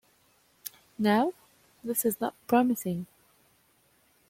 [0.97, 1.31] Now,
[1.83, 3.05] this is not promising.